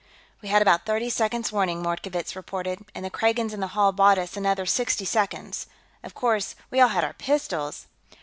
"We 0.41 0.49
had 0.49 0.63
about 0.63 0.87
thirty 0.87 1.11
seconds' 1.11 1.51
warning," 1.51 1.83
Mordkovitz 1.83 2.35
reported, 2.35 2.83
"and 2.95 3.05
the 3.05 3.11
Kragans 3.11 3.53
in 3.53 3.59
the 3.59 3.67
hall 3.77 3.91
bought 3.91 4.17
us 4.17 4.35
another 4.35 4.65
sixty 4.65 5.05
seconds. 5.05 5.67
Of 6.03 6.15
course, 6.15 6.55
we 6.71 6.81
all 6.81 6.87
had 6.87 7.03
our 7.03 7.13
pistols...." 7.13 7.85